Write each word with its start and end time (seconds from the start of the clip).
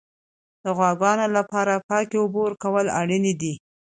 د 0.63 0.65
غواګانو 0.77 1.25
لپاره 1.37 1.83
پاکې 1.89 2.15
اوبه 2.19 2.39
ورکول 2.43 2.85
اړین 2.99 3.25
دي. 3.41 3.53